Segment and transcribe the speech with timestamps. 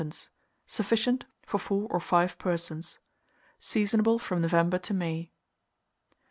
[0.65, 2.97] Sufficient for 4 or 5 persons.
[3.59, 5.31] Seasonable from November to May.